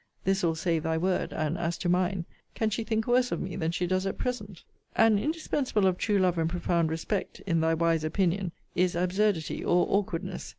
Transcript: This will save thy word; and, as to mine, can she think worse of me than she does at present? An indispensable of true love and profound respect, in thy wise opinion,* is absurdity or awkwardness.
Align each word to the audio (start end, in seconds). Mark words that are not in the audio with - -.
This 0.23 0.41
will 0.41 0.55
save 0.55 0.81
thy 0.81 0.97
word; 0.97 1.31
and, 1.31 1.59
as 1.59 1.77
to 1.77 1.87
mine, 1.87 2.25
can 2.55 2.71
she 2.71 2.83
think 2.83 3.05
worse 3.05 3.31
of 3.31 3.39
me 3.39 3.55
than 3.55 3.69
she 3.69 3.85
does 3.85 4.07
at 4.07 4.17
present? 4.17 4.63
An 4.95 5.19
indispensable 5.19 5.85
of 5.85 5.99
true 5.99 6.17
love 6.17 6.39
and 6.39 6.49
profound 6.49 6.89
respect, 6.89 7.39
in 7.41 7.61
thy 7.61 7.75
wise 7.75 8.03
opinion,* 8.03 8.51
is 8.73 8.95
absurdity 8.95 9.63
or 9.63 9.85
awkwardness. 9.87 10.49